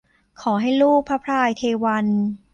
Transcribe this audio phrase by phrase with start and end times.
[0.41, 2.05] ขอให้ลูกพระพายเทวัญ